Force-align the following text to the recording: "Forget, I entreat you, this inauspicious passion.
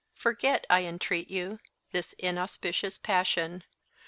"Forget, 0.15 0.65
I 0.67 0.85
entreat 0.85 1.29
you, 1.29 1.59
this 1.91 2.13
inauspicious 2.17 2.97
passion. 2.97 3.63